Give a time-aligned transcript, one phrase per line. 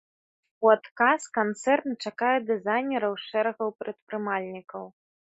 [0.67, 4.83] У адказ канцэрн чакае дызайнераў з шэрагаў прадпрымальнікаў.